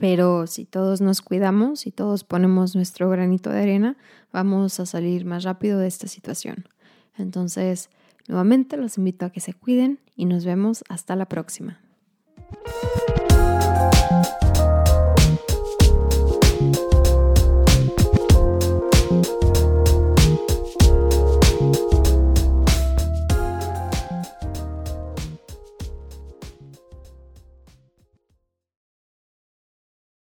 pero 0.00 0.48
si 0.48 0.64
todos 0.64 1.00
nos 1.00 1.22
cuidamos 1.22 1.86
y 1.86 1.92
todos 1.92 2.24
ponemos 2.24 2.74
nuestro 2.74 3.08
granito 3.08 3.50
de 3.50 3.60
arena, 3.60 3.96
vamos 4.32 4.80
a 4.80 4.86
salir 4.86 5.24
más 5.24 5.44
rápido 5.44 5.78
de 5.78 5.86
esta 5.86 6.08
situación. 6.08 6.66
Entonces, 7.16 7.90
Nuevamente 8.30 8.76
los 8.76 8.96
invito 8.96 9.26
a 9.26 9.30
que 9.30 9.40
se 9.40 9.54
cuiden 9.54 9.98
y 10.14 10.24
nos 10.24 10.44
vemos 10.44 10.84
hasta 10.88 11.16
la 11.16 11.26
próxima. 11.26 11.80